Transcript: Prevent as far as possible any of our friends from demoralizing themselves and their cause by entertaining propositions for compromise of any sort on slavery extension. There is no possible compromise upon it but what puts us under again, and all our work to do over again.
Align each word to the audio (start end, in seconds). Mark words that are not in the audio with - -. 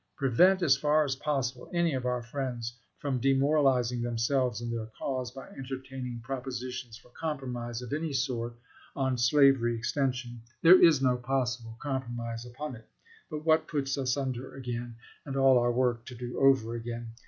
Prevent 0.15 0.63
as 0.63 0.75
far 0.75 1.03
as 1.05 1.15
possible 1.15 1.69
any 1.71 1.93
of 1.93 2.07
our 2.07 2.23
friends 2.23 2.73
from 2.97 3.19
demoralizing 3.19 4.01
themselves 4.01 4.59
and 4.59 4.73
their 4.73 4.87
cause 4.97 5.29
by 5.29 5.47
entertaining 5.49 6.19
propositions 6.23 6.97
for 6.97 7.09
compromise 7.11 7.83
of 7.83 7.93
any 7.93 8.11
sort 8.11 8.57
on 8.95 9.15
slavery 9.15 9.75
extension. 9.77 10.41
There 10.63 10.81
is 10.83 11.03
no 11.03 11.17
possible 11.17 11.77
compromise 11.79 12.47
upon 12.47 12.75
it 12.77 12.89
but 13.29 13.45
what 13.45 13.67
puts 13.67 13.95
us 13.95 14.17
under 14.17 14.55
again, 14.55 14.95
and 15.23 15.35
all 15.37 15.59
our 15.59 15.71
work 15.71 16.03
to 16.07 16.15
do 16.15 16.39
over 16.39 16.73
again. 16.73 17.09